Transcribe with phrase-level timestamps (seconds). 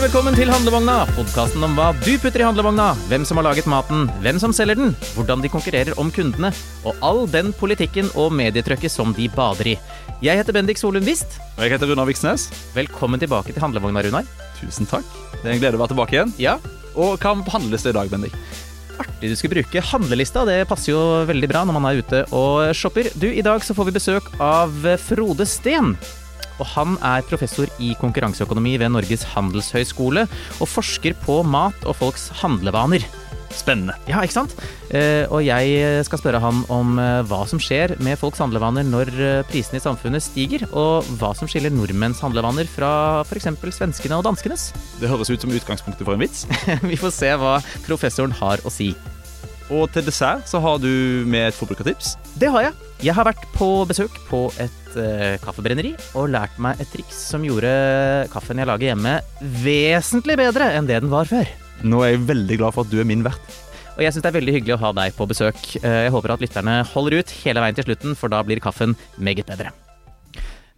[0.00, 3.66] Hjertelig velkommen til Handlevogna, podkasten om hva du putter i handlevogna, hvem som har laget
[3.68, 6.48] maten, hvem som selger den, hvordan de konkurrerer om kundene,
[6.88, 9.74] og all den politikken og medietrykket som de bader i.
[10.24, 11.36] Jeg heter Bendik Solund Wist.
[11.58, 12.46] Og jeg heter Runar Viksnes.
[12.72, 14.30] Velkommen tilbake til Handlevogna, Runar.
[14.56, 15.04] Tusen takk.
[15.34, 16.32] Det er en glede å være tilbake igjen.
[16.40, 16.56] Ja,
[16.96, 18.40] Og hva handles det i dag, Bendik?
[19.00, 20.46] artig du skulle bruke handlelista.
[20.48, 23.12] Det passer jo veldig bra når man er ute og shopper.
[23.20, 24.72] Du, i dag så får vi besøk av
[25.04, 25.92] Frode Steen.
[26.60, 30.26] Og han er professor i konkurranseøkonomi ved Norges handelshøyskole,
[30.60, 33.06] og forsker på mat og folks handlevaner.
[33.50, 33.96] Spennende.
[34.06, 34.52] Ja, ikke sant?
[34.94, 39.10] Eh, og jeg skal spørre han om eh, hva som skjer med folks handlevaner når
[39.10, 42.92] eh, prisene i samfunnet stiger, og hva som skiller nordmenns handlevaner fra
[43.26, 43.50] f.eks.
[43.74, 44.70] svenskene og danskenes.
[45.02, 46.46] Det høres ut som utgangspunktet for en vits.
[46.90, 48.92] Vi får se hva professoren har å si.
[49.70, 50.90] Og til dessert så har du
[51.30, 52.16] med et forbrukertips.
[52.38, 52.78] Det har jeg.
[53.06, 57.44] Jeg har vært på besøk på et eh, kaffebrenneri og lært meg et triks som
[57.46, 57.70] gjorde
[58.32, 59.18] kaffen jeg lager hjemme
[59.62, 61.48] vesentlig bedre enn det den var før.
[61.86, 63.60] Nå er jeg veldig glad for at du er min vert.
[63.96, 65.60] Og jeg syns det er veldig hyggelig å ha deg på besøk.
[65.82, 68.96] Uh, Jeg håper at lytterne holder ut hele veien til slutten, for da blir kaffen
[69.20, 69.74] meget bedre.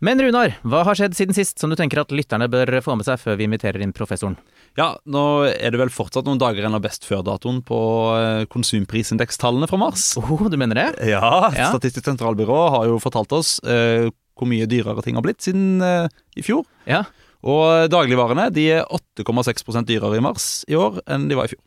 [0.03, 3.07] Men Runar, hva har skjedd siden sist som du tenker at lytterne bør få med
[3.07, 4.35] seg før vi inviterer inn professoren?
[4.75, 5.23] Ja, nå
[5.53, 7.79] er det vel fortsatt noen dager igjen av best før-datoen på
[8.17, 10.09] eh, konsumprisindekstallene fra mars.
[10.19, 10.89] Oh, du mener det?
[11.13, 11.23] Ja,
[11.55, 11.71] Ja.
[11.71, 16.11] Statistisk sentralbyrå har jo fortalt oss eh, hvor mye dyrere ting har blitt siden eh,
[16.35, 16.65] i fjor.
[16.89, 17.05] Ja.
[17.47, 21.63] Og dagligvarene de er 8,6% dyrere i mars i år enn de var i fjor.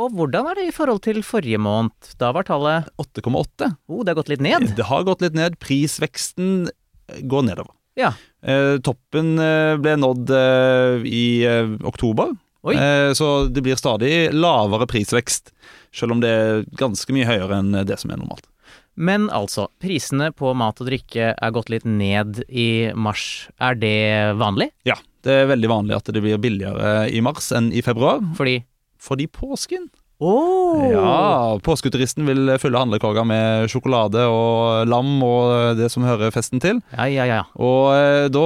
[0.00, 2.14] Og hvordan er det i forhold til forrige måned?
[2.16, 3.74] Da var tallet 8,8.
[3.92, 4.70] Oh, det har gått litt ned.
[4.78, 5.58] Det har gått litt ned.
[5.60, 6.70] Prisveksten
[7.22, 7.72] går nedover.
[7.98, 8.14] Ja.
[8.42, 12.32] Eh, toppen eh, ble nådd eh, i eh, oktober,
[12.72, 15.52] eh, så det blir stadig lavere prisvekst.
[15.92, 18.48] Selv om det er ganske mye høyere enn det som er normalt.
[18.94, 23.48] Men altså, prisene på mat og drikke er gått litt ned i mars.
[23.60, 24.68] Er det vanlig?
[24.88, 28.60] Ja, det er veldig vanlig at det blir billigere i mars enn i februar, Fordi
[29.02, 29.88] fordi påsken.
[30.22, 30.82] Åh!
[30.92, 36.78] Ja, Påsketuristen vil fylle handlekorga med sjokolade og lam og det som hører festen til.
[36.94, 37.40] Ja, ja, ja.
[37.58, 38.44] Og eh, da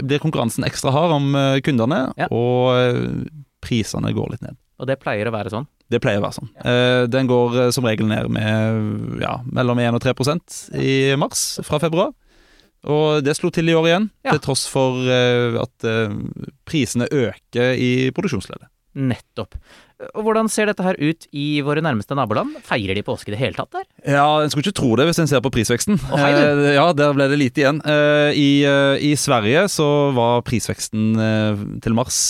[0.00, 2.30] blir konkurransen ekstra hard om eh, kundene, Ja.
[2.32, 3.28] og eh,
[3.64, 4.56] prisene går litt ned.
[4.80, 5.66] Og det pleier å være sånn.
[5.92, 6.48] Det pleier å være sånn.
[6.56, 7.04] Ja.
[7.12, 12.14] Den går som regel ned med ja, mellom 1 og 3% i mars fra februar.
[12.88, 14.32] Og det slo til i år igjen, Ja.
[14.38, 14.96] til tross for
[15.60, 15.84] at
[16.64, 18.70] prisene øker i produksjonsleddet.
[18.96, 19.58] Nettopp.
[20.16, 22.56] Og hvordan ser dette her ut i våre nærmeste naboland?
[22.64, 23.86] Feirer de påske i det hele tatt der?
[24.16, 25.98] Ja, en skulle ikke tro det hvis en ser på prisveksten.
[26.08, 26.62] Å, hei, du.
[26.64, 27.80] Eh, ja, der ble det lite igjen.
[27.84, 32.20] Eh, I, eh, I Sverige så var prisveksten eh, til mars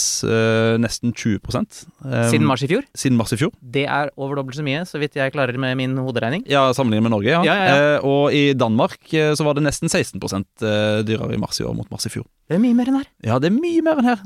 [0.80, 2.86] nesten 20 eh, Siden mars i fjor?
[2.96, 3.54] Siden mars i fjor.
[3.60, 6.44] Det er over dobbelt så mye, så vidt jeg klarer med min hoderegning.
[6.50, 7.42] Ja, sammenlignet med Norge, ja.
[7.46, 7.98] Ja, ja, ja.
[8.06, 11.90] og i Danmark så var det nesten 16 eh, dyrere i mars i år mot
[11.92, 12.26] mars i fjor.
[12.50, 13.10] Det er mye mer enn her.
[13.26, 14.24] Ja, det er mye mer enn her.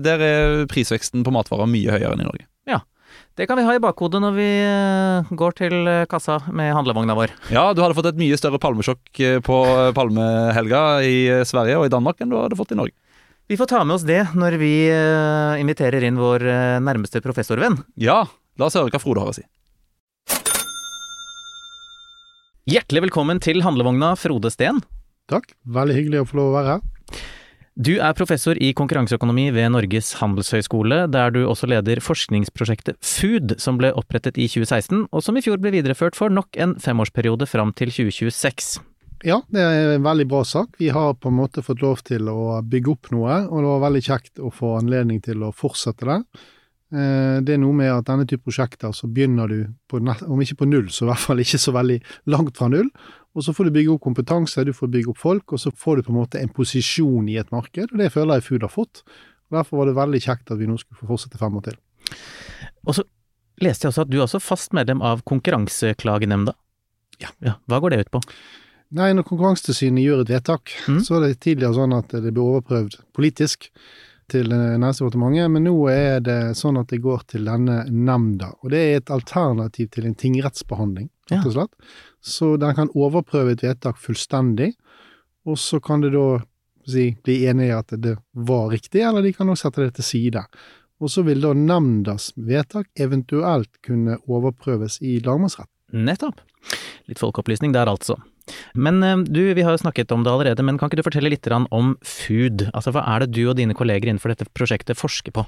[0.00, 2.49] Der er prisveksten på matvarer mye høyere enn i Norge.
[3.40, 7.16] Det kan vi ha i bakhodet når vi eh, går til eh, kassa med handlevogna
[7.16, 7.32] vår.
[7.54, 9.60] Ja, du hadde fått et mye større palmesjokk eh, på
[9.96, 11.14] palmehelga i
[11.48, 12.96] Sverige og i Danmark enn du hadde fått i Norge.
[13.50, 14.74] Vi får ta med oss det når vi
[15.58, 16.44] inviterer inn vår
[16.86, 17.80] nærmeste professorvenn.
[17.98, 18.20] Ja,
[18.60, 19.42] la oss høre hva Frode har å si.
[22.70, 24.78] Hjertelig velkommen til handlevogna, Frode Steen.
[25.32, 25.50] Takk.
[25.66, 27.24] Veldig hyggelig å få lov å være her.
[27.80, 33.78] Du er professor i konkurranseøkonomi ved Norges handelshøyskole, der du også leder forskningsprosjektet Food, som
[33.80, 37.72] ble opprettet i 2016, og som i fjor ble videreført for nok en femårsperiode fram
[37.78, 38.82] til 2026.
[39.24, 40.76] Ja, det er en veldig bra sak.
[40.80, 43.84] Vi har på en måte fått lov til å bygge opp noe, og det var
[43.86, 46.20] veldig kjekt å få anledning til å fortsette det.
[46.92, 50.60] Eh, Det er noe med at denne type prosjekter, så begynner du, på, om ikke
[50.64, 52.92] på null, så i hvert fall ikke så veldig langt fra null.
[53.36, 55.96] Og så får du bygge opp kompetanse, du får bygge opp folk, og så får
[56.00, 57.92] du på en måte en posisjon i et marked.
[57.92, 59.02] Og det føler jeg Food har fått.
[59.50, 61.78] Og Derfor var det veldig kjekt at vi nå skulle få fortsette fem år til.
[62.86, 63.04] Og så
[63.62, 66.54] leste jeg også at du er også fast medlem av Konkurranseklagenemnda.
[67.20, 67.56] Ja.
[67.68, 68.20] Hva går det ut på?
[68.96, 71.00] Nei, når Konkurransetilsynet gjør et vedtak, Mm.
[71.04, 73.68] så var det tidligere sånn at det ble overprøvd politisk
[74.30, 78.52] til Næringsdepartementet, men nå er det sånn at det går til denne nemnda.
[78.64, 81.70] Og det er et alternativ til en tingrettsbehandling, rett og slett.
[82.20, 84.74] Så den kan overprøve et vedtak fullstendig,
[85.48, 86.42] og så kan det da
[86.88, 90.08] si, bli enige i at det var riktig, eller de kan også sette det til
[90.10, 90.44] side.
[91.00, 95.70] Og så vil da nemndas vedtak eventuelt kunne overprøves i lagmannsrett.
[95.96, 96.42] Nettopp.
[97.08, 98.18] Litt folkeopplysning der, altså.
[98.74, 101.32] Men eh, du, vi har jo snakket om det allerede, men kan ikke du fortelle
[101.32, 102.68] litt om food?
[102.74, 105.46] Altså, hva er det du og dine kolleger innenfor dette prosjektet forsker på?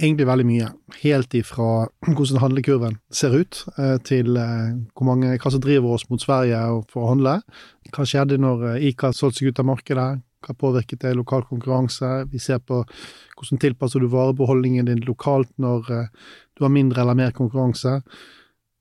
[0.00, 0.68] Egentlig veldig mye.
[1.02, 6.06] Helt ifra hvordan handlekurven ser ut, eh, til eh, hvor mange, hva som driver oss
[6.10, 6.60] mot Sverige
[6.90, 7.38] for å handle.
[7.94, 10.08] Hva skjedde når eh, ICA solgte seg ut av markedet?
[10.44, 12.26] Hva påvirket det lokal konkurranse?
[12.32, 17.32] Vi ser på hvordan tilpasser du varebeholdningen din lokalt når du har mindre eller mer
[17.32, 18.02] konkurranse.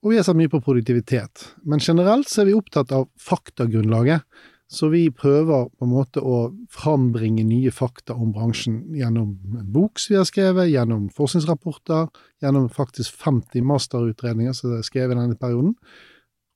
[0.03, 1.45] Og vi har sett mye på produktivitet.
[1.63, 4.25] Men generelt så er vi opptatt av faktagrunnlaget.
[4.73, 10.01] Så vi prøver på en måte å frambringe nye fakta om bransjen gjennom en bok
[10.01, 12.09] som vi har skrevet, gjennom forskningsrapporter,
[12.41, 15.75] gjennom faktisk 50 masterutredninger som er skrevet i denne perioden,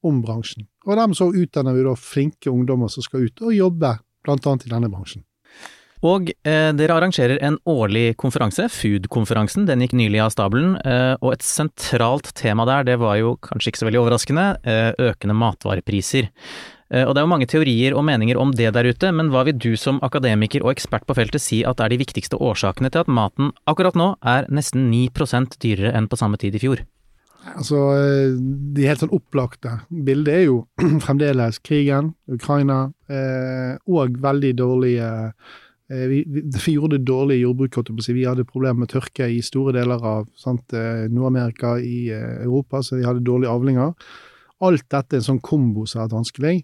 [0.05, 0.65] om bransjen.
[0.87, 4.65] Og dermed så utdanner vi da flinke ungdommer som skal ut og jobbe, blant annet
[4.65, 5.23] i denne bransjen.
[6.05, 9.65] Og eh, dere arrangerer en årlig konferanse, Food-konferansen.
[9.69, 10.75] Den gikk nylig av stabelen.
[10.85, 14.91] Eh, og et sentralt tema der, det var jo kanskje ikke så veldig overraskende, eh,
[15.09, 16.29] økende matvarepriser.
[16.91, 19.45] Eh, og det er jo mange teorier og meninger om det der ute, men hva
[19.47, 23.05] vil du som akademiker og ekspert på feltet si at er de viktigste årsakene til
[23.05, 26.83] at maten akkurat nå er nesten 9% dyrere enn på samme tid i fjor?
[27.47, 28.33] Altså, eh,
[28.75, 30.65] De helt sånn opplagte bildet er jo
[31.05, 35.13] fremdeles krigen, Ukraina, eh, og veldig dårlige
[35.89, 36.41] Eh, vi, vi,
[36.75, 37.91] gjorde det dårlig i jordbruket.
[38.07, 43.07] Vi hadde problemer med tørke i store deler av eh, Nord-Amerika, i Europa, så vi
[43.07, 43.93] hadde dårlige avlinger.
[44.65, 46.56] Alt dette er en sånn kombo som har vært vanskelig.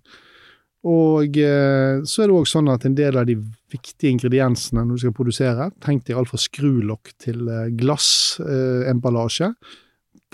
[0.83, 3.37] Og så er det òg sånn at en del av de
[3.71, 7.45] viktige ingrediensene når du skal produsere, tenk deg alt fra skrulokk til
[7.79, 9.53] glassemballasje,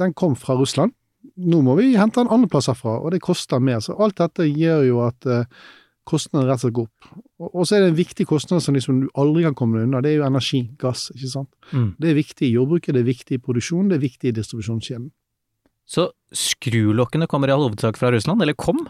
[0.02, 0.96] den kom fra Russland.
[1.38, 3.84] Nå må vi hente den andre plasser fra, og det koster mer.
[3.84, 5.30] Så alt dette gjør jo at
[6.10, 7.10] kostnadene rett og slett går opp.
[7.46, 10.16] Og, så er det en viktig kostnad som liksom du aldri kan komme unna, det
[10.16, 11.52] er jo energi, gass, ikke sant.
[11.72, 11.92] Mm.
[12.02, 15.12] Det er viktig i jordbruket, det er viktig i produksjon, det er viktig i distribusjonskjeden.
[15.90, 18.86] Så skrulokkene kommer i all hovedsak fra Russland, eller kom?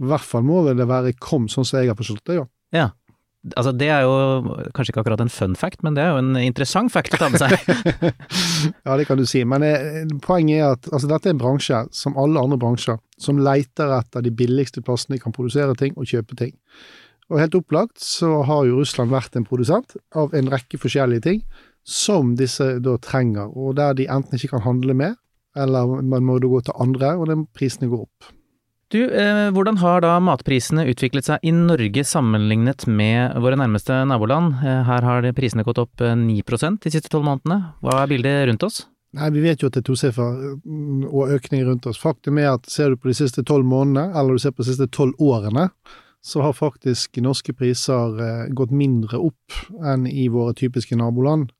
[0.00, 2.46] I hvert fall må vel det være kom, sånn som jeg har forstått det, ja.
[2.76, 2.86] ja.
[3.56, 6.40] Altså, det er jo kanskje ikke akkurat en fun fact, men det er jo en
[6.40, 7.54] interessant fact å ta med seg.
[8.86, 9.44] ja, det kan du si.
[9.48, 13.40] Men eh, poenget er at altså, dette er en bransje, som alle andre bransjer, som
[13.40, 16.52] leiter etter de billigste plassene de kan produsere ting og kjøpe ting.
[17.30, 21.42] Og helt opplagt så har jo Russland vært en produsent av en rekke forskjellige ting
[21.86, 25.16] som disse da trenger, og der de enten ikke kan handle med,
[25.56, 28.30] eller man må gå til andre, og den prisene går opp.
[28.90, 34.56] Du, eh, hvordan har da matprisene utviklet seg i Norge sammenlignet med våre nærmeste naboland?
[34.66, 37.60] Eh, her har prisene gått opp 9 eh, de siste tolv månedene.
[37.84, 38.80] Hva er bildet rundt oss?
[39.14, 41.98] Nei, Vi vet jo at det er tosiffer mm, og økning rundt oss.
[42.02, 44.70] Faktum er at ser du på de siste tolv månedene, eller du ser på de
[44.72, 45.68] siste tolv årene,
[46.20, 51.54] så har faktisk norske priser eh, gått mindre opp enn i våre typiske naboland.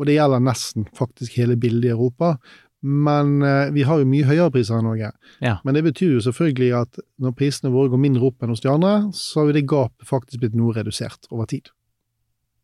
[0.00, 2.38] Og det gjelder nesten faktisk hele bildet i Europa.
[2.80, 5.10] Men eh, vi har jo mye høyere priser enn Norge.
[5.44, 5.58] Ja.
[5.66, 8.72] Men det betyr jo selvfølgelig at når prisene våre går mindre opp enn hos de
[8.72, 11.68] andre, så har jo det gapet faktisk blitt noe redusert over tid.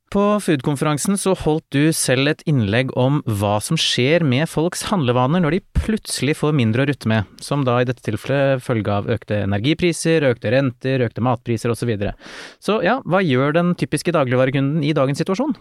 [0.07, 5.43] På Food-konferansen så holdt du selv et innlegg om hva som skjer med folks handlevaner
[5.43, 9.11] når de plutselig får mindre å rutte med, som da i dette tilfellet følge av
[9.11, 11.83] økte energipriser, økte renter, økte matpriser osv.
[11.83, 12.15] Så, videre.
[12.63, 15.53] så ja, hva gjør den typiske dagligvarekunden i dagens situasjon?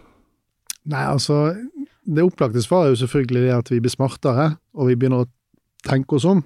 [0.86, 1.50] Nei, altså
[2.06, 5.30] det opplagte svaret er jo selvfølgelig det at vi blir smartere, og vi begynner å
[5.86, 6.44] tenke oss om.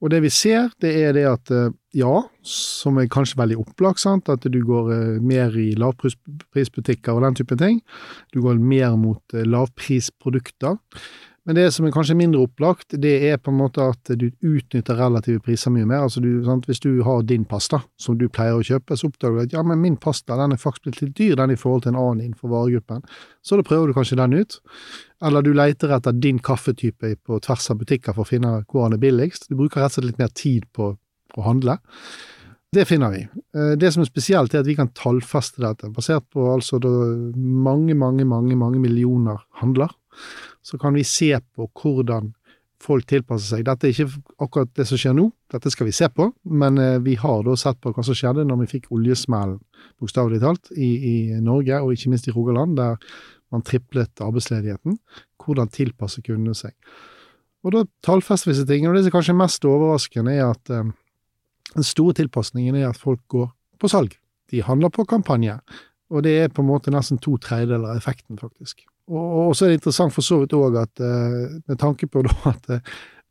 [0.00, 4.00] Og det vi ser, det er det at eh, ja, som er kanskje veldig opplagt,
[4.00, 4.30] sant?
[4.32, 7.82] at du går eh, mer i lavprisbutikker og den type ting.
[8.32, 10.78] Du går mer mot eh, lavprisprodukter.
[11.50, 14.94] Men det som er kanskje mindre opplagt, det er på en måte at du utnytter
[14.94, 16.04] relative priser mye mer.
[16.06, 19.34] Altså du, sant, Hvis du har din pasta, som du pleier å kjøpe, så oppdager
[19.34, 21.82] du at ja, men min pasta den er faktisk blitt litt dyr den i forhold
[21.82, 23.02] til en annen innenfor varegruppen.
[23.42, 24.60] Så da prøver du kanskje den ut.
[25.26, 29.00] Eller du leter etter din kaffetype på tvers av butikker for å finne hvor den
[29.00, 29.48] er billigst.
[29.50, 31.80] Du bruker rett og slett litt mer tid på å handle.
[32.70, 33.24] Det finner vi.
[33.58, 37.98] Eh, det som er spesielt, er at vi kan tallfeste dette, basert på altså mange,
[37.98, 39.90] mange, mange, mange millioner handler
[40.62, 42.32] så kan vi se på hvordan
[42.80, 43.66] folk tilpasser seg.
[43.68, 46.96] Dette er ikke akkurat det som skjer nå, dette skal vi se på, men eh,
[47.04, 49.58] vi har da sett på hva som skjedde når vi fikk oljesmellen,
[50.00, 51.14] bokstavelig talt, i, i,
[51.44, 52.96] Norge, og ikke minst i Rogaland, der
[53.52, 54.96] man triplet arbeidsledigheten.
[55.40, 56.72] Hvordan tilpasser kundene seg?
[57.66, 60.72] Og da tallfester vi disse tingene, og det som kanskje er mest overraskende, er at
[60.72, 60.90] eh,
[61.74, 63.50] den store tilpasningen er at folk går
[63.80, 64.16] på salg.
[64.50, 65.60] De handler på kampanje,
[66.10, 68.82] og det er på en måte nesten to tredjedeler av effekten, faktisk.
[69.10, 72.68] Og, så er det interessant for så vidt òg at eh, med tanke på at
[72.70, 72.82] eh,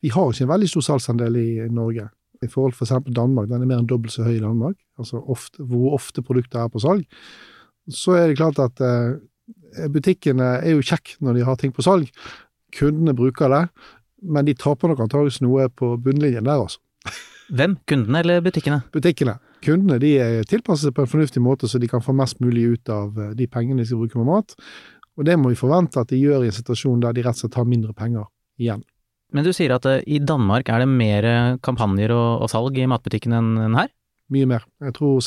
[0.04, 2.08] vi har ikke en veldig stor salgsandel i Norge.
[2.40, 3.12] I forhold til f.eks.
[3.16, 6.62] Danmark, den er mer enn dobbelt så høy i Danmark, altså ofte, hvor ofte produkter
[6.64, 7.04] er på salg.
[7.92, 11.84] Så er det klart at eh, butikkene er jo kjekke når de har ting på
[11.84, 12.08] salg.
[12.76, 13.66] Kundene bruker det,
[14.24, 16.80] men de taper nok antakeligvis noe på bunnlinjen der, altså.
[17.50, 17.80] Hvem?
[17.90, 18.84] Kundene eller butikkene?
[18.94, 19.40] Butikkene.
[19.66, 20.14] Kundene de
[20.50, 23.48] tilpasser seg på en fornuftig måte, så de kan få mest mulig ut av de
[23.52, 24.56] pengene de skal bruke på mat.
[25.20, 27.44] Og det må vi forvente at de gjør i en situasjon der de rett og
[27.44, 28.30] slett har mindre penger
[28.62, 28.86] igjen.
[29.36, 31.28] Men du sier at uh, i Danmark er det mer
[31.62, 33.92] kampanjer og, og salg i matbutikken enn her?
[34.34, 34.66] mye mer.
[34.84, 35.20] Jeg tror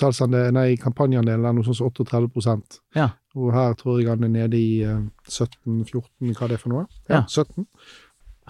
[0.83, 3.11] kampanjeandelen er noe sånn som 38% Ja.
[3.35, 6.87] Og her tror jeg han er nede i eh, 17-14, hva det er for noe.
[7.09, 7.23] Ja.
[7.27, 7.67] 17.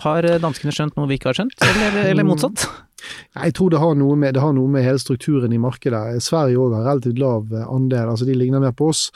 [0.01, 2.65] Har eh, danskene skjønt noe vi ikke har skjønt, eller, eller motsatt?
[3.35, 6.23] Jeg tror det har, med, det har noe med hele strukturen i markedet.
[6.23, 9.09] Sverige òg har relativt lav eh, andel, altså de ligner mer på oss.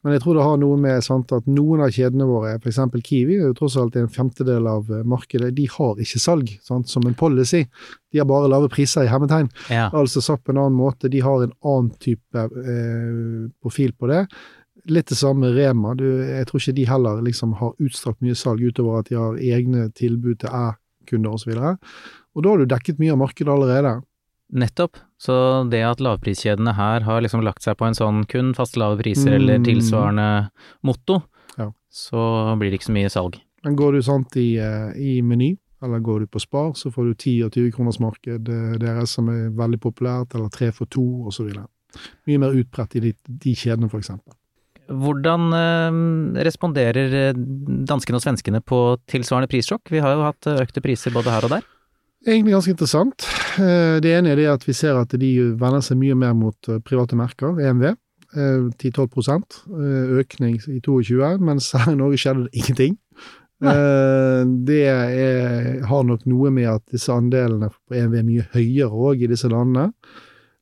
[0.00, 2.78] Men jeg tror det har noe med sant, at noen av kjedene våre, f.eks.
[3.04, 6.88] Kiwi, er jo tross alt en femtedel av eh, markedet, de har ikke salg sant,
[6.88, 7.66] som en policy.
[8.10, 9.50] De har bare lave priser i hermetegn.
[9.68, 9.90] Ja.
[9.92, 14.24] Altså sagt på en annen måte, de har en annen type eh, profil på det.
[14.88, 15.94] Litt det samme Rema.
[15.94, 19.34] Du, jeg tror ikke de heller liksom har utstrakt mye salg utover at de har
[19.36, 21.52] egne tilbud til æ-kunder osv.
[21.58, 21.76] Og,
[22.34, 23.98] og da har du dekket mye av markedet allerede.
[24.50, 24.96] Nettopp.
[25.20, 28.98] Så det at lavpriskjedene her har liksom lagt seg på en sånn kun faste lave
[29.02, 29.64] priser eller Mm.
[29.68, 30.50] tilsvarende
[30.82, 31.22] motto,
[31.58, 31.70] Ja.
[31.92, 33.36] så blir det ikke så mye salg.
[33.64, 37.04] Men går du sant i, eh, i Meny, eller går du på Spar, så får
[37.04, 40.86] du 10 og 20 kroners marked eh, deres som er veldig populært, eller 3 for
[40.86, 41.52] 2 osv.
[42.26, 44.32] Mye mer utbredt i de, de kjedene, eksempel.
[44.90, 45.98] Hvordan eh,
[46.46, 47.36] responderer eh,
[47.86, 48.80] danskene og svenskene på
[49.10, 49.90] tilsvarende prissjokk?
[49.92, 51.66] Vi har jo hatt eh, økte priser både her og der.
[52.26, 53.24] Egentlig ganske interessant.
[53.56, 57.16] Det ene er det at vi ser at de vender seg mye mer mot private
[57.16, 57.86] merker, EMV.
[58.36, 62.98] eh, 10-12 eh, økning i 22, mens her i Norge skjedde det ingenting.
[63.60, 63.74] Nei.
[64.64, 69.26] Det er, har nok noe med at disse andelene på EMV er mye høyere òg
[69.26, 69.90] i disse landene.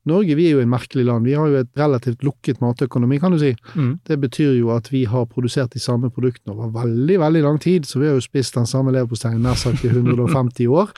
[0.07, 1.27] Norge vi er jo en merkelig land.
[1.27, 3.51] Vi har jo et relativt lukket matøkonomi, kan du si.
[3.75, 3.91] Mm.
[4.07, 7.85] Det betyr jo at vi har produsert de samme produktene over veldig veldig lang tid,
[7.85, 10.93] så vi har jo spist den samme leverposteien nær sagt i 150 år.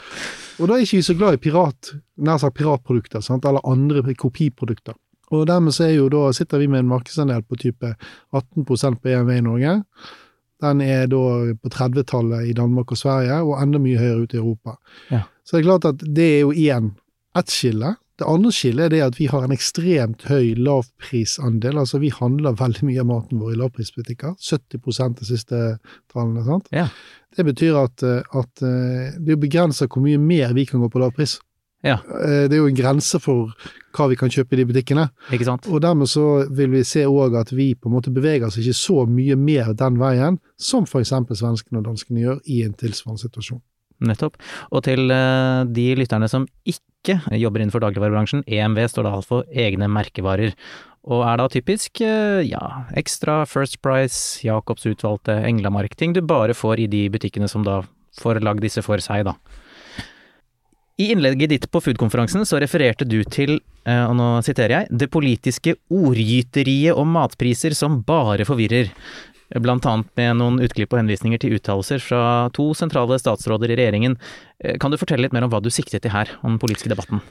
[0.62, 3.48] Og da er ikke vi så glad i pirat, nær sagt piratprodukter, sant?
[3.50, 4.94] eller andre kopiprodukter.
[5.32, 7.94] Og dermed så er jo da, sitter vi med en markedsandel på type
[8.36, 8.78] 18 på
[9.10, 9.78] EMV i Norge.
[10.62, 11.24] Den er da
[11.58, 14.76] på 30-tallet i Danmark og Sverige, og enda mye høyere ute i Europa.
[15.10, 15.24] Ja.
[15.44, 16.92] Så det er klart at det er jo igjen
[17.40, 17.96] ett skille.
[18.22, 21.80] Det andre skillet er det at vi har en ekstremt høy lavprisandel.
[21.82, 24.36] Altså vi handler veldig mye av maten vår i lavprisbutikker.
[24.38, 25.62] 70 de siste
[26.14, 26.44] tallene.
[26.46, 26.70] sant?
[26.76, 26.86] Ja.
[27.34, 30.92] Det betyr at, eh, at eh, det er begrensa hvor mye mer vi kan gå
[30.94, 31.40] på lavpris.
[31.82, 31.98] Ja.
[32.22, 33.56] Eh, Det er jo en grense for
[33.98, 35.08] hva vi kan kjøpe i de butikkene.
[35.34, 35.66] Ikke sant?
[35.68, 38.78] Og dermed så vil vi se òg at vi på en måte beveger oss ikke
[38.78, 41.10] så mye mer den veien som f.eks.
[41.10, 43.62] svenskene og danskene gjør i en tilsvarende situasjon.
[44.02, 44.40] Nettopp.
[44.72, 49.50] Og til eh, de lytterne som ikke jobber innenfor dagligvarebransjen, EMV står da alt for
[49.50, 50.56] egne merkevarer.
[51.10, 52.62] Og er da typisk eh, ja,
[52.98, 57.82] Extra, First Price, Jacobs utvalgte, Englamark, ting du bare får i de butikkene som da
[58.22, 59.38] får lagd disse for seg, da.
[61.02, 63.56] I innlegget ditt på Food-konferansen så refererte du til,
[63.90, 68.92] eh, og nå siterer jeg, det politiske ordgyteriet om matpriser som bare forvirrer.
[69.52, 74.18] Annet med noen utklipp og henvisninger til uttalelser fra to sentrale statsråder i regjeringen.
[74.64, 76.90] Eh, Kan du fortelle litt mer om hva du siktet til her, om den politiske
[76.90, 77.22] debatten?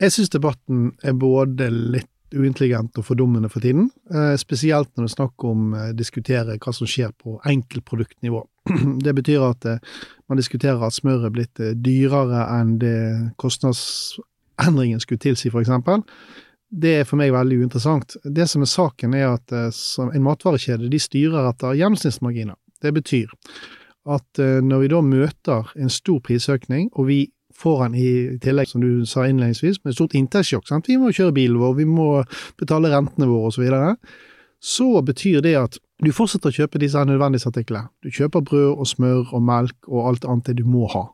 [0.00, 3.90] Jeg syns debatten er både litt uintelligent og fordummende for tiden.
[4.12, 8.44] Eh, spesielt når det er snakk om å diskutere hva som skjer på enkeltproduktnivå.
[9.04, 9.80] Det betyr at eh,
[10.30, 13.00] man diskuterer at smør er blitt eh, dyrere enn det
[13.40, 15.72] kostnadsendringen skulle tilsi, f.eks.
[16.70, 18.14] Det er for meg veldig uinteressant.
[18.22, 22.58] Det som er saken, er at eh, en matvarekjede de styrer etter gjennomsnittsmarginer.
[22.80, 23.32] Det betyr
[24.10, 27.20] at eh, når vi da møter en stor prisøkning, og vi
[27.60, 28.10] får den i
[28.40, 30.70] tillegg, som du sa innledningsvis, med stort inntektssjokk.
[30.86, 32.08] Vi må kjøre bilen vår, vi må
[32.60, 33.58] betale rentene våre osv.
[33.58, 33.96] Så, videre,
[34.60, 37.90] så betyr det at du fortsetter å kjøpe disse nødvendighetsartiklene.
[38.00, 41.10] Du kjøper brød og smør og melk og alt annet det du må ha.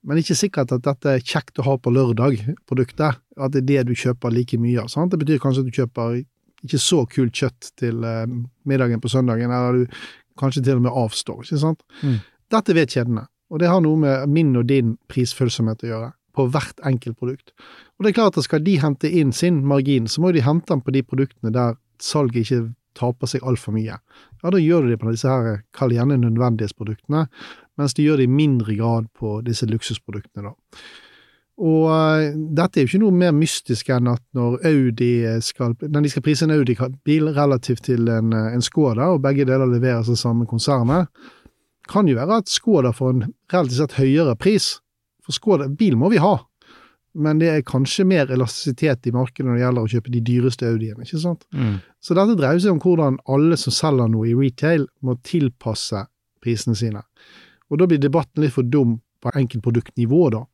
[0.00, 3.60] Men det er ikke sikkert at dette er kjekt å ha på lørdag-produktet, at det
[3.60, 4.88] er det du kjøper like mye av.
[4.92, 5.12] Sant?
[5.12, 6.22] Det betyr kanskje at du kjøper
[6.64, 8.24] ikke så kult kjøtt til eh,
[8.68, 10.00] middagen på søndagen, eller du
[10.40, 11.44] kanskje til og med avstår.
[11.44, 11.84] ikke sant?
[12.00, 12.16] Mm.
[12.50, 16.46] Dette vet kjedene, og det har noe med min og din prisfølsomhet å gjøre på
[16.54, 17.52] hvert enkelt produkt.
[17.98, 20.70] Og det er klart at skal de hente inn sin margin, så må de hente
[20.72, 22.62] den på de produktene der salget ikke
[23.00, 23.96] taper seg altfor mye.
[23.96, 27.26] Ja, da gjør du det på disse her, kall gjerne nødvendighetsproduktene,
[27.80, 30.82] mens de gjør det i mindre grad på disse luksusproduktene, da.
[31.60, 35.12] Og eh, dette er jo ikke noe mer mystisk enn at når Audi
[35.44, 39.44] skal, når de skal prise en Audi-bil relativt til en, eh, en Skoda, og begge
[39.48, 41.10] deler leveres av samme konsernet,
[41.90, 44.78] kan jo være at Skoda får en relativt sett høyere pris.
[45.24, 46.38] For Skoda, bil må vi ha,
[47.14, 50.68] men det er kanskje mer elastisitet i markedet når det gjelder å kjøpe de dyreste
[50.68, 51.46] Audiene, ikke sant?
[51.50, 51.80] Mm.
[51.98, 56.04] Så dette dreier seg om hvordan alle som selger noe i retail, må tilpasse
[56.42, 57.02] prisene sine.
[57.70, 60.44] Og da blir debatten litt for dum på enkeltproduktnivå, da.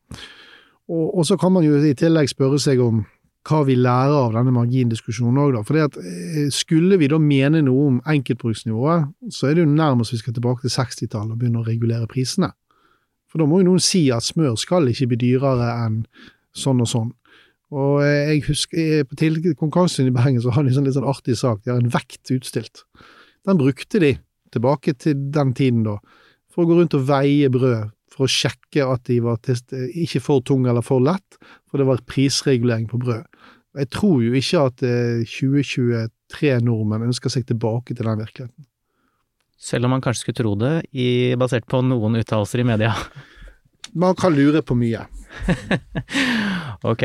[0.86, 3.04] Og, og så kan man jo i tillegg spørre seg om
[3.46, 5.62] hva vi lærer av denne margindiskusjonen òg, da.
[5.66, 10.14] For at eh, skulle vi da mene noe om enkeltbruksnivået, så er det jo nærmest
[10.14, 12.50] vi skal tilbake til 60-tallet og begynne å regulere prisene.
[13.30, 16.00] For da må jo noen si at smør skal ikke bli dyrere enn
[16.56, 17.10] sånn og sånn.
[17.74, 21.34] Og jeg husker Til konkurransen i Bergen så har de en sånn litt sånn artig
[21.38, 21.64] sak.
[21.64, 22.84] De har en vekt utstilt.
[23.46, 24.12] Den brukte de
[24.54, 25.98] tilbake til den tiden, da,
[26.52, 27.92] for å gå rundt og veie brød.
[28.16, 31.36] For å sjekke at de var ikke for tunge eller for lett,
[31.68, 33.26] for det var prisregulering på brød.
[33.76, 34.78] Jeg tror jo ikke at
[35.28, 38.64] 2023-nordmenn ønsker seg tilbake til den virkeligheten.
[39.60, 42.92] Selv om man kanskje skulle tro det, i, basert på noen uttalelser i media?
[43.92, 45.04] Man kan lure på mye.
[46.92, 47.04] ok.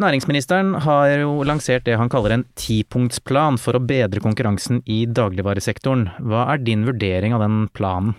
[0.00, 6.06] Næringsministeren har jo lansert det han kaller en tipunktsplan for å bedre konkurransen i dagligvaresektoren.
[6.24, 8.14] Hva er din vurdering av den planen?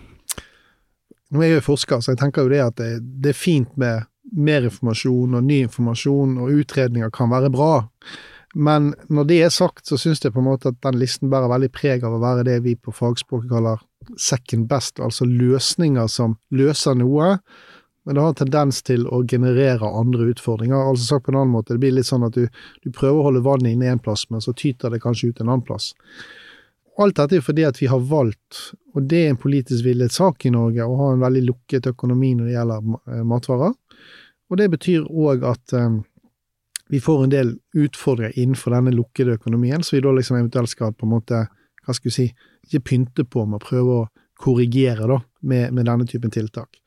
[1.31, 2.91] Nå er jeg jo forsker, så jeg tenker jo det at det,
[3.23, 4.05] det er fint med
[4.35, 7.73] mer informasjon og ny informasjon, og utredninger kan være bra.
[8.53, 11.51] Men når det er sagt, så syns jeg på en måte at den listen bærer
[11.51, 13.81] veldig preg av å være det vi på fagspråket kaller
[14.19, 17.37] second best, altså løsninger som løser noe,
[18.05, 20.89] men det har en tendens til å generere andre utfordringer.
[20.89, 22.47] Altså sagt på en annen måte, det blir litt sånn at du,
[22.81, 25.51] du prøver å holde vannet inne en plass, men så tyter det kanskje ut en
[25.51, 25.91] annen plass.
[27.01, 30.45] Alt dette er fordi at vi har valgt, og det er en politisk villet sak
[30.45, 33.77] i Norge, å ha en veldig lukket økonomi når det gjelder eh, matvarer.
[34.51, 36.01] Og det betyr òg at um,
[36.91, 40.91] vi får en del utfordringer innenfor denne lukkede økonomien, så vi da liksom eventuelt skal
[40.91, 41.45] på en måte,
[41.85, 42.25] hva skal vi si,
[42.67, 44.07] ikke pynte på med å prøve å
[44.41, 46.81] korrigere da, med, med denne typen tiltak.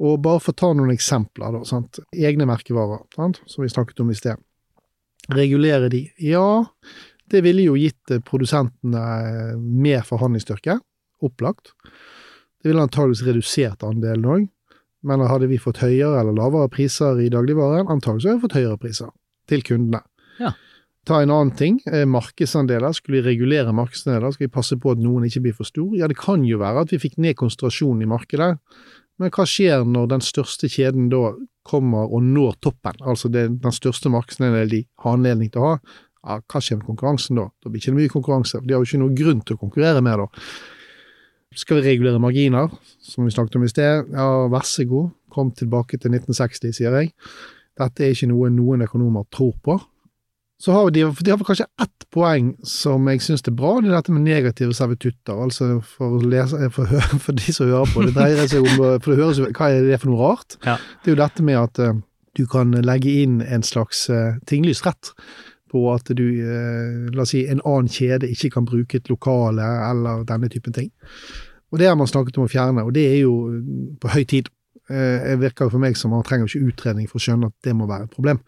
[0.00, 2.00] Og bare for å ta noen eksempler, da, sant?
[2.16, 3.42] egne merkevarer, sant?
[3.50, 4.40] som vi snakket om i sted.
[5.36, 6.06] Regulere de?
[6.24, 6.64] Ja,
[7.30, 10.78] det ville jo gitt produsentene mer forhandlingsstyrke,
[11.20, 11.74] opplagt.
[12.60, 14.48] Det ville antageligvis redusert andelen òg,
[15.06, 18.80] men hadde vi fått høyere eller lavere priser i dagligvaren, antakelig hadde vi fått høyere
[18.80, 19.12] priser
[19.52, 20.02] til kundene.
[20.40, 20.54] Ja.
[21.08, 22.92] Ta en annen ting, eh, markedsandeler.
[22.92, 25.94] Skulle vi regulere markedsandeler, skal vi passe på at noen ikke blir for stor?
[25.96, 28.58] Ja, det kan jo være at vi fikk ned konsentrasjonen i markedet,
[29.20, 31.34] men hva skjer når den største kjeden da
[31.68, 35.78] kommer og når toppen, altså det, den største markedsandelen de har anledning til å ha?
[36.20, 37.46] Ja, hva skjer med konkurransen da?
[37.60, 39.60] Da blir det ikke mye konkurranse, for de har jo ikke noen grunn til å
[39.60, 40.26] konkurrere med da.
[41.60, 44.12] Skal vi regulere marginer, som vi snakket om i sted?
[44.14, 47.14] Ja, vær så god, kom tilbake til 1960, sier jeg.
[47.80, 49.76] Dette er ikke noe noen økonomer tror på.
[50.60, 53.94] Så har de, de har kanskje ett poeng som jeg syns er bra, det er
[53.96, 55.38] dette med negative servitutter.
[55.40, 56.90] Altså for, lese, for,
[57.24, 58.04] for, de som hører på.
[58.04, 60.58] Det dreier seg om For det høres jo Hva er det for noe rart?
[60.66, 60.76] Ja.
[61.00, 62.02] Det er jo dette med at uh,
[62.36, 65.14] du kan legge inn en slags uh, tinglyst rett
[65.72, 69.64] på at du, uh, la oss si, en annen kjede ikke kan bruke et lokale
[69.88, 70.92] eller denne typen ting.
[71.72, 73.34] Og det har man snakket om å fjerne, og det er jo
[74.02, 74.50] på høy tid.
[74.90, 77.86] Det virker for meg som man trenger ikke utredning for å skjønne at det må
[77.86, 78.40] være et problem.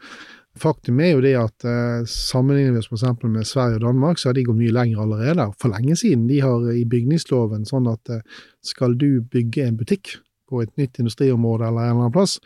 [0.60, 3.22] Faktum er jo det at eh, sammenligner vi oss f.eks.
[3.24, 6.26] med Sverige og Danmark, så har de gått mye lenger allerede, for lenge siden.
[6.28, 8.20] De har i bygningsloven sånn at eh,
[8.64, 10.18] skal du bygge en butikk
[10.52, 12.36] på et nytt industriområde eller en eller annen plass,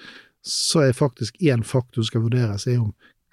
[0.47, 2.92] så er faktisk én faktor som skal vurderes, er om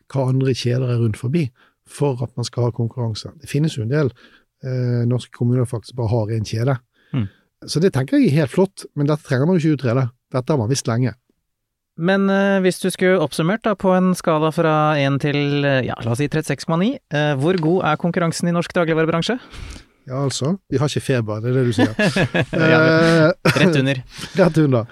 [0.10, 1.46] hva andre kjeder er rundt forbi,
[1.86, 3.30] for at man skal ha konkurranse.
[3.42, 4.10] Det finnes jo en del
[4.66, 6.80] eh, norske kommuner faktisk bare har én kjede.
[7.14, 7.28] Mm.
[7.70, 10.08] Så det tenker jeg er helt flott, men dette trenger man jo ikke utrede.
[10.34, 11.14] Dette har man visst lenge.
[11.98, 15.98] Men eh, hvis du skulle oppsummert da, på en skala fra 1 til eh, ja,
[16.02, 19.38] la oss si 36,9, eh, hvor god er konkurransen i norsk dagligvarebransje?
[20.10, 20.56] Ja, altså.
[20.74, 21.94] Vi har ikke feber, det er det du sier.
[22.74, 22.82] ja,
[23.60, 24.02] rett under.
[24.42, 24.90] Rett under.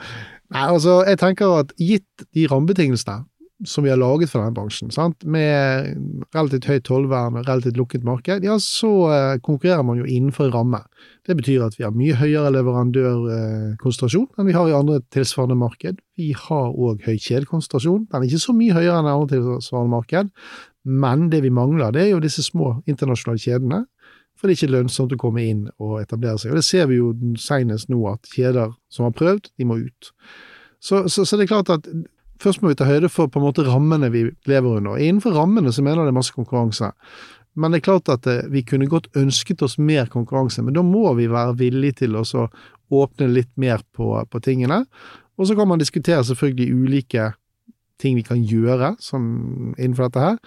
[0.52, 3.26] Nei, altså, jeg tenker at gitt de rammebetingelsene
[3.68, 5.24] som vi har laget for denne bransjen, sant?
[5.24, 5.92] med
[6.36, 10.82] relativt høyt tollvern og relativt lukket marked, ja, så eh, konkurrerer man jo innenfor ramme.
[11.28, 16.02] Det betyr at vi har mye høyere leverandørkonsentrasjon enn vi har i andre tilsvarende marked.
[16.18, 18.08] Vi har òg høy kjedekonsentrasjon.
[18.10, 20.32] Den er ikke så mye høyere enn i andre tilsvarende marked,
[20.84, 23.84] men det vi mangler, det er jo disse små internasjonale kjedene.
[24.40, 26.50] For det er ikke lønnsomt å komme inn og etablere seg.
[26.50, 30.10] Og det ser vi jo senest nå, at kjeder som har prøvd, de må ut.
[30.82, 31.86] Så, så, så det er klart at
[32.42, 34.98] først må vi ta høyde for på en måte rammene vi lever under.
[34.98, 36.92] Innenfor rammene så mener jeg det er masse konkurranse.
[37.60, 40.84] Men det er klart at eh, vi kunne godt ønsket oss mer konkurranse, men da
[40.86, 42.24] må vi være villige til å
[42.92, 44.84] åpne litt mer på, på tingene.
[45.40, 47.32] Og så kan man diskutere selvfølgelig ulike
[48.02, 49.26] ting vi kan gjøre som,
[49.78, 50.40] innenfor dette her,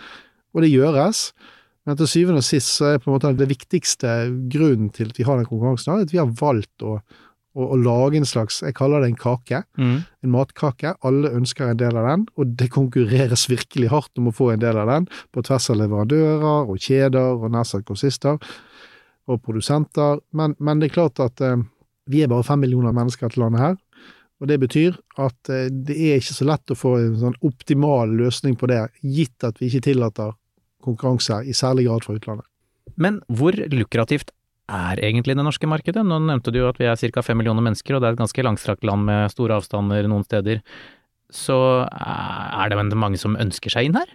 [0.54, 1.28] og det gjøres.
[1.84, 4.14] Men til syvende og sist så er på en måte det viktigste
[4.52, 6.98] grunnen til at vi har den konkurransen, at vi har valgt å,
[7.54, 9.62] å, og, lage en slags Jeg kaller det en kake.
[9.78, 9.96] Mm.
[10.26, 10.94] En matkake.
[11.06, 14.62] Alle ønsker en del av den, og det konkurreres virkelig hardt om å få en
[14.64, 18.40] del av den, på tvers av leverandører og kjeder og nær sagt grossister
[19.30, 20.20] og produsenter.
[20.36, 21.62] Men, men, det er klart at eh,
[22.10, 23.76] vi er bare fem millioner mennesker i dette landet her.
[24.42, 28.12] Og det betyr at eh, det er ikke så lett å få en sånn optimal
[28.18, 30.34] løsning på det, gitt at vi ikke tillater
[30.84, 32.48] konkurranse i særlig grad fra utlandet.
[33.00, 34.34] Men hvor lukrativt
[34.70, 36.04] er egentlig det norske markedet?
[36.06, 37.22] Nå nevnte du jo at vi er ca.
[37.22, 40.62] fem millioner mennesker, og det er et ganske langstrakt land med store avstander noen steder.
[41.32, 41.56] Så
[41.88, 44.08] er det mange som ønsker seg inn her?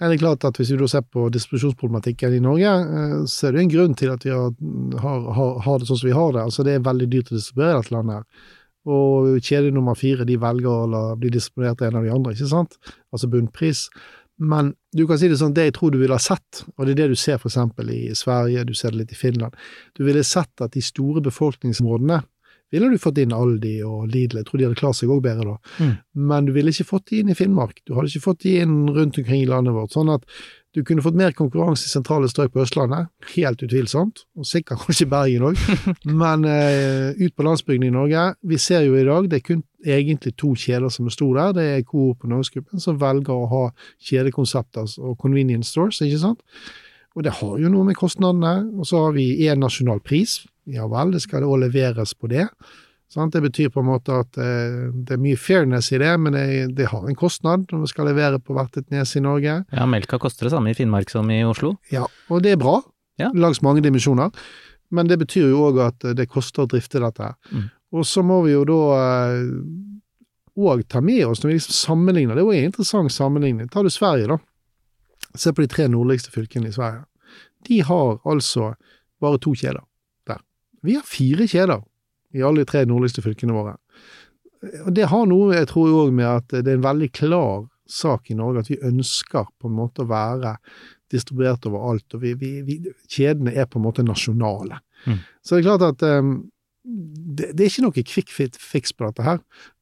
[0.00, 3.60] Det er klart at Hvis vi ser på distribusjonsproblematikken i Norge, eh, så er det
[3.60, 6.46] en grunn til at vi har, har, har det sånn som vi har det.
[6.46, 8.16] Altså Det er veldig dyrt å distribuere dette landet.
[8.16, 8.56] her.
[8.88, 12.48] Og kjede nummer fire de velger å bli distribuert av en av de andre, ikke
[12.48, 12.78] sant?
[13.12, 13.90] Altså bunnpris.
[14.40, 16.94] Men du kan si det sånn, det jeg tror du ville ha sett, og det
[16.94, 19.52] er det du ser for eksempel i Sverige, du ser det litt i Finland,
[19.98, 22.22] du ville sett at de store befolkningsområdene
[22.70, 25.44] ville du fått inn Aldi og Lidl, jeg tror de hadde klart seg òg bedre
[25.44, 25.94] da, Mm.
[26.14, 28.86] men du ville ikke fått de inn i Finnmark, du hadde ikke fått de inn
[28.88, 30.22] rundt omkring i landet vårt, sånn at
[30.74, 35.08] du kunne fått mer konkurranse i sentrale strøk på Østlandet, helt utvilsomt, og sikkert kanskje
[35.10, 35.62] Bergen òg,
[36.22, 39.64] men uh, ut på landsbygden i Norge, vi ser jo i dag, det er kun
[39.86, 43.64] egentlig to kjeder som sto der, det er Coop og Norgesgruppen som velger å ha
[44.10, 46.44] kjedekonsepter og convenience stores, ikke sant?
[47.18, 50.38] Og det har jo noe med kostnadene, og så har vi én nasjonal pris,
[50.70, 52.46] ja vel, det skal også leveres på det.
[53.10, 53.32] Sant?
[53.34, 56.44] Det betyr på en måte at eh, det er mye fairness i det, men det,
[56.78, 59.56] det har en kostnad når vi skal levere på hvert et nes i Norge.
[59.74, 61.72] Ja, melka koster det samme i Finnmark som i Oslo.
[61.90, 62.76] Ja, og det er bra,
[63.18, 63.32] Ja.
[63.34, 64.30] langs mange dimensjoner.
[64.90, 67.32] Men det betyr jo òg at det koster å drifte dette.
[67.50, 67.66] Mm.
[67.98, 68.78] Og så må vi jo da
[70.60, 73.68] òg ta med oss, når vi liksom sammenligner, det er jo en interessant sammenligning.
[73.70, 74.38] Tar du Sverige, da.
[75.38, 77.04] Se på de tre nordligste fylkene i Sverige.
[77.68, 78.72] De har altså
[79.22, 79.82] bare to kjeder
[80.26, 80.40] der.
[80.82, 81.82] Vi har fire kjeder
[82.36, 83.76] i alle de tre nordligste fylkene våre.
[84.84, 88.30] Og Det har noe, jeg tror òg, med at det er en veldig klar sak
[88.30, 90.54] i Norge at vi ønsker på en måte å være
[91.10, 92.78] distribuert overalt, og vi, vi, vi,
[93.10, 94.78] kjedene er på en måte nasjonale.
[95.08, 95.18] Mm.
[95.42, 96.34] Så det er klart at um,
[96.84, 99.40] det, det er ikke noe quick fix på dette her.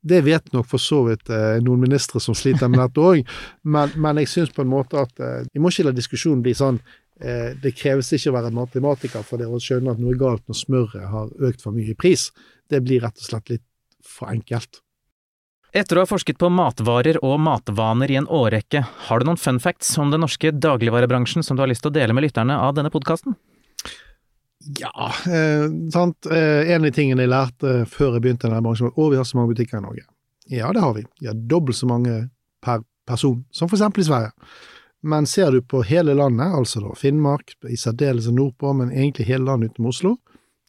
[0.08, 3.36] Det vet nok for så vidt eh, noen ministre som sliter med dette òg,
[3.68, 6.56] men, men jeg syns på en måte at eh, vi må ikke la diskusjonen bli
[6.58, 6.80] sånn
[7.20, 10.44] eh, det kreves ikke å være matematiker for det å skjønne at noe er galt
[10.48, 12.28] når smøret har økt for mye i pris.
[12.68, 13.66] Det blir rett og slett litt
[14.04, 14.82] for enkelt.
[15.76, 19.60] Etter å ha forsket på matvarer og matvaner i en årrekke, har du noen fun
[19.60, 22.72] facts om den norske dagligvarebransjen som du har lyst til å dele med lytterne av
[22.78, 23.36] denne podkasten?
[24.80, 26.26] Ja, eh, sant.
[26.26, 29.12] Eh, en av de tingene jeg lærte før jeg begynte i denne bransjen, var at
[29.12, 30.08] vi har så mange butikker i Norge.
[30.48, 31.04] Ja, det har vi.
[31.20, 32.30] Vi har dobbelt så mange
[32.64, 34.32] per person som for eksempel i Sverige.
[35.02, 39.46] Men ser du på hele landet, altså da Finnmark, i særdeleshet nordpå, men egentlig hele
[39.46, 40.16] landet utenom Oslo,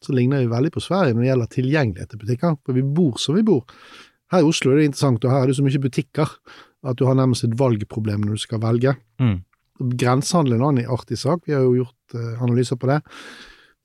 [0.00, 2.56] så ligner vi veldig på Sverige når det gjelder tilgjengelighet til butikker.
[2.64, 3.66] For vi bor som vi bor.
[4.30, 6.34] Her i Oslo er det interessant, og her er det så mye butikker
[6.80, 8.94] at du har nærmest et valgproblem når du skal velge.
[9.20, 9.40] Mm.
[10.00, 13.00] Grensehandel er en annen artig sak, vi har jo gjort eh, analyser på det.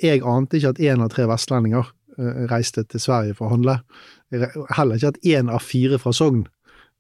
[0.03, 3.79] Jeg ante ikke at én av tre vestlendinger eh, reiste til Sverige for å handle.
[4.75, 6.45] Heller ikke at én av fire fra Sogn.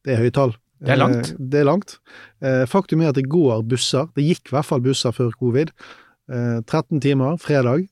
[0.03, 0.55] Det er høye tall.
[0.81, 1.31] Det er langt.
[1.31, 1.99] Eh, Det er langt.
[2.41, 4.09] Eh, Faktum er at det går busser.
[4.15, 5.71] Det gikk i hvert fall busser før covid.
[6.29, 7.87] Eh, 13 timer fredag,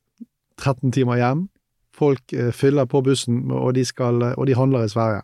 [0.57, 1.47] 13 timer hjem.
[1.93, 5.21] Folk eh, fyller på bussen, og de, skal, og de handler i Sverige.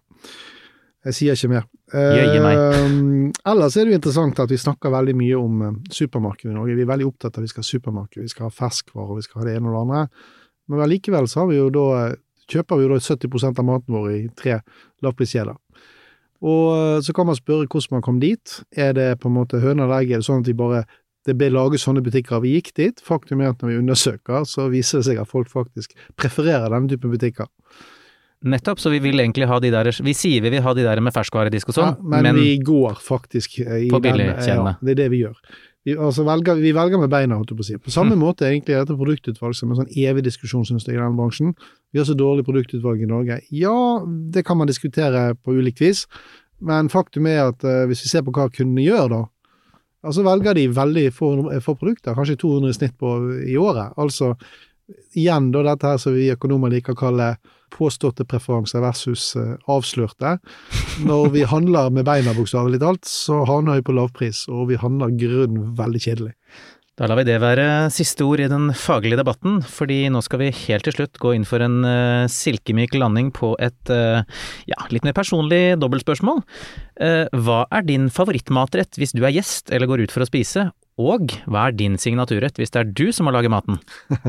[1.06, 1.66] Jeg sier ikke mer.
[1.94, 2.14] Uh,
[2.54, 6.54] Eh, ellers er det jo interessant at vi snakker veldig mye om eh, supermarked i
[6.54, 6.76] Norge.
[6.76, 9.26] Vi er veldig opptatt av at vi skal ha supermarked, vi skal ha ferskvarer, vi
[9.26, 10.04] skal ha det ene og det andre.
[10.70, 11.88] Men allikevel så har vi jo da,
[12.52, 14.60] kjøper vi jo da 70% av maten vår i tre
[15.02, 15.56] lavpriskjeder.
[16.42, 18.60] Og eh, så kan man spørre hvordan man kom dit.
[18.76, 20.20] Er det på en måte høna eller egget?
[20.20, 20.86] Er det sånn at de bare
[21.28, 23.02] det ble laget sånne butikker, vi gikk dit.
[23.06, 26.90] Faktum er at når vi undersøker, så viser det seg at folk faktisk prefererer denne
[26.90, 27.50] typen butikker.
[28.50, 31.02] Nettopp, så vi vil egentlig ha de der Vi sier vi vil ha de der
[31.04, 34.78] med ferskvaredisk og sånn, Ja, men, vi går faktisk eh, i På den- billigkjedene.
[34.78, 35.36] Ja, det er det vi gjør.
[35.88, 37.78] Vi, altså velger, vi velger med beina, holdt jeg på å si.
[37.80, 41.00] På samme måte egentlig er dette produktutvalg som en sånn evig diskusjon, synes jeg, i
[41.00, 41.54] denne bransjen.
[41.94, 43.40] Vi har så dårlig produktutvalg i Norge.
[43.56, 46.04] Ja, det kan man diskutere på ulikt vis,
[46.60, 49.22] men faktum er at uh, hvis vi ser på hva kundene gjør, da,
[50.04, 51.32] altså velger de veldig få,
[51.64, 53.16] få produkter, kanskje 200 i snitt på
[53.48, 53.96] i året.
[54.00, 54.34] Altså
[55.18, 57.34] igjen da dette her som vi økonomer liker å kalle
[57.74, 60.38] påståtte preferanser versus eh, avslørte.
[61.06, 65.16] Når vi handler med beina, bokstavelig talt, så havner vi på lavpris, og vi handler
[65.20, 66.36] grunn veldig kjedelig.
[67.00, 70.50] Da lar vi det være siste ord i den faglige debatten, fordi nå skal vi
[70.66, 74.20] helt til slutt gå inn for en uh, silkemyk landing på et uh,
[74.68, 76.44] ja, litt mer personlig dobbeltspørsmål.
[77.00, 80.68] Uh, hva er din favorittmatrett hvis du er gjest eller går ut for å spise,
[81.00, 83.80] og hva er din signaturrett hvis det er du som må lage maten?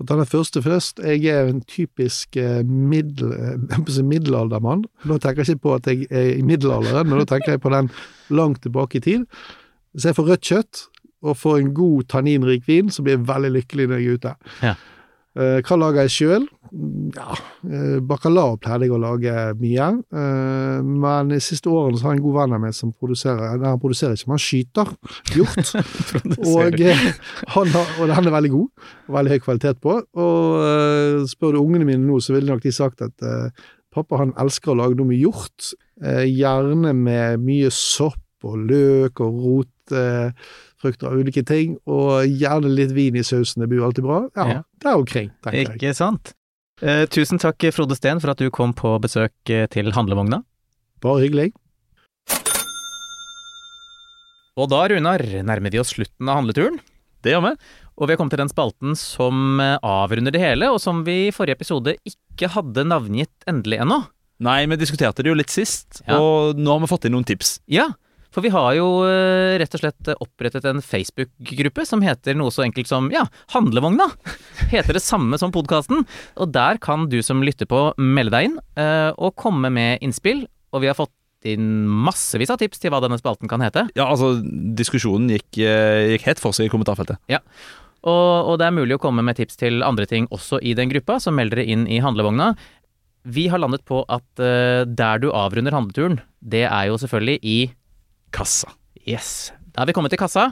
[0.00, 4.86] For å ta den første først, jeg er en typisk eh, middel, eh, middelaldermann.
[5.04, 7.72] Nå tenker jeg ikke på at jeg er i middelalderen, men nå tenker jeg på
[7.74, 7.90] den
[8.32, 9.26] langt tilbake i tid.
[9.92, 10.80] Hvis jeg får rødt kjøtt
[11.20, 14.34] og får en god tanninrik vin, så blir jeg veldig lykkelig når jeg er ute.
[14.64, 14.72] Ja.
[15.40, 16.46] Eh, hva lager jeg sjøl?
[17.16, 17.34] Ja,
[17.66, 19.88] eh, bacalao pleide jeg å lage mye.
[20.12, 23.56] Eh, men de siste årene så har jeg en god venn av meg som produserer
[23.56, 24.92] Nei, han produserer ikke, men han skyter
[25.38, 25.72] hjort.
[26.50, 26.78] og,
[27.56, 29.98] han har, og den er veldig god, og veldig høy kvalitet på.
[30.20, 33.28] Og spør du ungene mine nå, så ville nok de sagt at
[33.90, 35.72] pappa han elsker å lage noe med hjort.
[36.00, 39.94] Gjerne med mye sopp og løk og rot,
[40.80, 43.60] frukter av ulike ting, og gjerne litt vin i sausen.
[43.62, 44.20] Det blir jo alltid bra.
[44.36, 44.62] Ja, Ja.
[44.80, 45.78] der omkring, tenker jeg.
[45.78, 46.32] Ikke sant?
[46.82, 50.42] Eh, tusen takk, Frode Steen, for at du kom på besøk eh, til handlevogna.
[51.04, 51.52] Bare hyggelig.
[54.60, 56.80] Og da, Runar, nærmer vi oss slutten av handleturen.
[57.24, 57.52] Det gjør vi.
[58.00, 61.26] Og vi har kommet til den spalten som eh, avrunder det hele, og som vi
[61.28, 64.00] i forrige episode ikke hadde navngitt endelig ennå.
[64.40, 66.16] Nei, vi diskuterte det jo litt sist, Ja.
[66.16, 67.58] og nå har vi fått inn noen tips.
[67.68, 67.90] Ja,
[68.34, 72.64] for vi har jo eh, rett og slett opprettet en Facebook-gruppe som heter noe så
[72.66, 74.06] enkelt som ja, Handlevogna.
[74.70, 76.04] Heter det samme som podkasten.
[76.38, 80.44] Og der kan du som lytter på melde deg inn eh, og komme med innspill.
[80.70, 81.14] Og vi har fått
[81.50, 83.86] inn massevis av tips til hva denne spalten kan hete.
[83.96, 84.36] Ja, altså,
[84.76, 87.18] diskusjonen gikk, eh, gikk helt for seg i kommentarfeltet.
[88.00, 90.92] Og, og det er mulig å komme med tips til andre ting også i den
[90.92, 92.54] gruppa, så meld dere inn i handlevogna.
[93.28, 97.58] Vi har landet på at uh, der du avrunder handleturen, det er jo selvfølgelig i
[98.34, 98.70] Kassa.
[99.08, 99.50] Yes.
[99.70, 100.50] Da er vi kommet til kassa,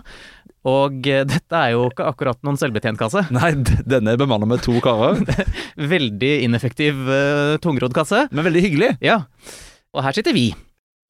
[0.69, 3.25] og eh, dette er jo ikke akkurat noen selvbetjent kasse.
[3.35, 5.21] Nei, denne er bemannet med to karer,
[5.95, 8.27] Veldig ineffektiv, uh, tungrodd kasse.
[8.33, 8.95] men veldig hyggelig.
[9.05, 9.23] Ja.
[9.95, 10.51] Og her sitter vi.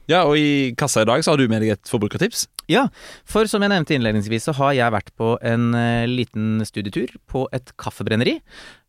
[0.09, 2.47] Ja, og i kassa i dag så har du med deg et forbrukertips.
[2.73, 2.87] Ja,
[3.29, 7.45] for som jeg nevnte innledningsvis, så har jeg vært på en uh, liten studietur på
[7.57, 8.39] et kaffebrenneri.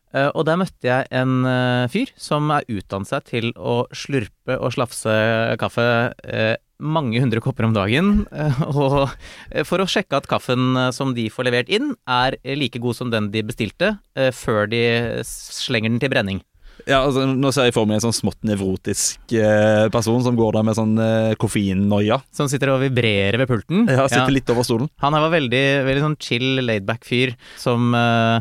[0.09, 4.57] Uh, og der møtte jeg en uh, fyr som er utdannet seg til å slurpe
[4.57, 5.13] og slafse
[5.61, 5.85] kaffe
[6.25, 8.25] eh, mange hundre kopper om dagen.
[8.31, 9.09] eh, og
[9.51, 12.95] eh, for å sjekke at kaffen eh, som de får levert inn, er like god
[12.97, 13.97] som den de bestilte,
[14.35, 14.83] før de
[15.27, 16.39] slenger den til brenning.
[16.87, 20.55] Ja, altså, Nå ser jeg for meg en sånn smått nevrotisk eh, person som går
[20.55, 22.21] der med sånn eh, koffeinnoia.
[22.35, 23.83] Som sitter og vibrerer ved pulten.
[23.89, 24.89] Ja, sitter litt over stolen.
[25.03, 28.39] Han her var veldig, veldig sånn chill, laidback fyr som eh,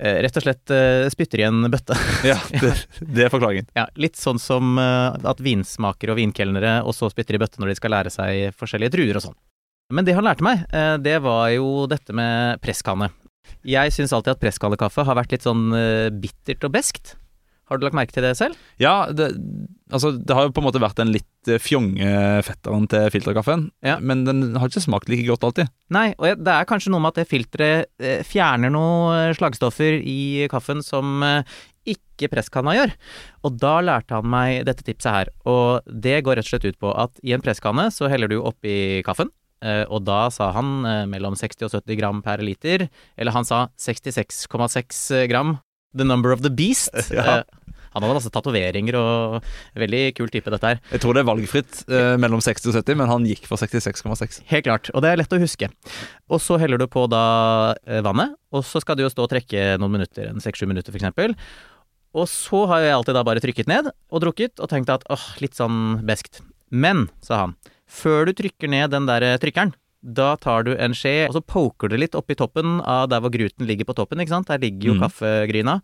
[0.00, 1.96] rett og slett eh, spytter i en bøtte.
[2.30, 3.68] Ja, det, det er forklaringen.
[3.76, 7.78] ja, litt sånn som eh, at vinsmakere og vinkelnere også spytter i bøtte når de
[7.78, 9.38] skal lære seg forskjellige druer og sånn.
[9.90, 13.10] Men det han lærte meg, eh, det var jo dette med presskanne.
[13.66, 17.16] Jeg syns alltid at presskannekaffe har vært litt sånn eh, bittert og beskt.
[17.70, 18.56] Har du lagt merke til det selv?
[18.82, 19.30] Ja, det,
[19.94, 22.10] altså, det har jo på en måte vært den litt eh, fjonge
[22.46, 23.96] fetteren til filterkaffen, Ja.
[24.02, 25.70] men den har ikke smakt like godt alltid.
[25.94, 30.48] Nei, og det er kanskje noe med at det filteret eh, fjerner noen slagstoffer i
[30.50, 31.42] kaffen som eh,
[31.90, 32.90] ikke presskanna gjør.
[33.48, 36.80] Og da lærte han meg dette tipset her, og det går rett og slett ut
[36.82, 39.30] på at i en presskanne så heller du oppi kaffen.
[39.64, 43.44] eh, Og da sa han eh, mellom 60 og 70 gram per liter, eller han
[43.48, 45.58] sa 66,6 gram.
[45.96, 46.94] The number of the beast.
[47.16, 47.40] Ja.
[47.40, 47.56] Eh,
[47.90, 50.78] Han hadde masse tatoveringer og veldig kul type, dette her.
[50.92, 54.44] Jeg tror det er valgfritt eh, mellom 60 og 70, men han gikk for 66,6.
[54.46, 55.66] Helt klart, og det er lett å huske.
[56.30, 57.24] Og så heller du på da
[57.82, 60.94] eh, vannet, og så skal du jo stå og trekke noen minutter, en seks-sju minutter
[60.94, 61.34] for eksempel.
[62.14, 65.26] Og så har jeg alltid da bare trykket ned og drukket og tenkt at åh,
[65.42, 66.44] litt sånn beskt.
[66.70, 67.58] Men, sa han,
[67.90, 71.42] før du trykker ned den der eh, trykkeren, da tar du en skje, og så
[71.44, 74.48] poker du litt oppi toppen av der hvor gruten ligger på toppen, ikke sant?
[74.48, 75.04] Der ligger jo mm.
[75.04, 75.76] kaffegryna.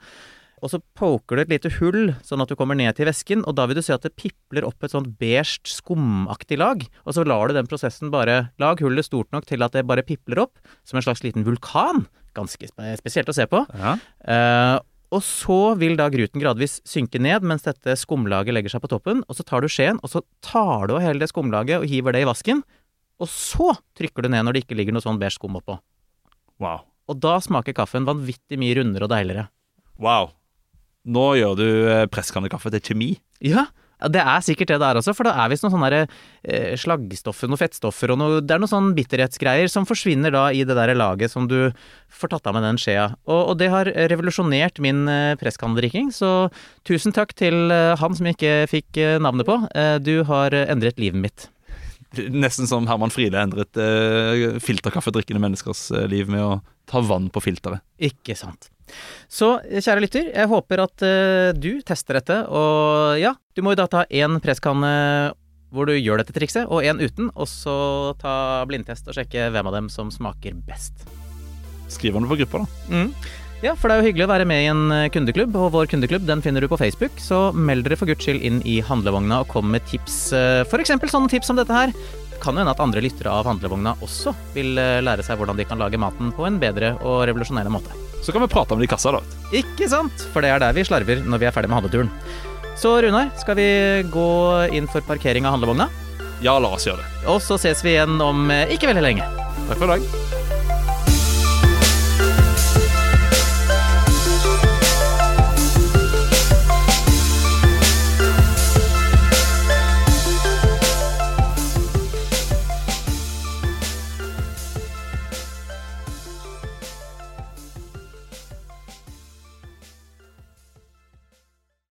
[0.64, 3.58] Og så poker du et lite hull, sånn at du kommer ned til væsken, og
[3.58, 6.80] da vil du se at det pipler opp et sånt beige, skumaktig lag.
[7.04, 10.06] Og så lar du den prosessen bare Lag hullet stort nok til at det bare
[10.06, 10.56] pipler opp,
[10.88, 12.06] som en slags liten vulkan.
[12.36, 13.62] Ganske spesielt å se på.
[13.76, 13.96] Ja.
[14.24, 14.78] Uh,
[15.14, 19.22] og så vil da gruten gradvis synke ned mens dette skumlaget legger seg på toppen,
[19.28, 22.16] og så tar du skjeen, og så tar du av hele det skumlaget og hiver
[22.16, 22.64] det i vasken,
[23.22, 25.78] og så trykker du ned når det ikke ligger noe sånn beige skum oppå.
[26.62, 26.84] Wow.
[27.06, 29.48] Og da smaker kaffen vanvittig mye rundere og deiligere.
[29.98, 30.32] wow.
[31.06, 33.12] Nå gjør du eh, presskannekaffe til kjemi.
[33.38, 36.00] Ja, ja, det er sikkert det det er også, for det er visst noen sånne
[36.02, 40.66] eh, slaggstoffer, noen fettstoffer og noe Det er noen sånn bitterhetsgreier som forsvinner da i
[40.68, 41.70] det der laget som du
[42.12, 43.08] får tatt av med den skjea.
[43.24, 46.50] Og, og det har revolusjonert min eh, presskannedrikking, så
[46.84, 49.62] tusen takk til eh, han som jeg ikke fikk eh, navnet på.
[50.04, 51.48] Du har endret livet mitt.
[52.32, 57.42] Nesten som Herman Friele endret eh, filterkaffedrikkende menneskers eh, liv med å ta vann på
[57.44, 57.84] filteret.
[57.98, 58.70] Ikke sant.
[59.28, 63.82] Så kjære lytter, jeg håper at eh, du tester dette, og ja, du må jo
[63.82, 64.92] da ta én presskanne
[65.74, 67.76] hvor du gjør dette trikset, og én uten, og så
[68.20, 71.04] ta blindtest og sjekke hvem av dem som smaker best.
[71.92, 72.94] Skriv om det på gruppa, da.
[72.94, 73.10] Mm.
[73.64, 75.88] Ja, for det er jo hyggelig å være med i en eh, kundeklubb, og vår
[75.88, 79.40] kundeklubb den finner du på Facebook, så meld dere for guds skyld inn i handlevogna
[79.42, 80.70] og kom med tips, F.eks.
[80.72, 81.94] for eksempel sånne tips som dette her.
[82.42, 85.64] Kan jo hende at andre lyttere av handlevogna også vil eh, lære seg hvordan de
[85.68, 87.96] kan lage maten på en bedre og revolusjonerende måte.
[88.20, 89.22] Så kan vi prate om det i kassa, da.
[89.56, 90.28] Ikke sant?
[90.34, 92.12] For det er der vi slarver når vi er ferdig med handleturen.
[92.76, 93.68] Så Runar, skal vi
[94.12, 94.28] gå
[94.76, 95.88] inn for parkering av handlevogna?
[96.44, 97.24] Ja, la oss gjøre det.
[97.32, 99.30] Og så ses vi igjen om eh, ikke veldig lenge.
[99.70, 100.44] Takk for i dag.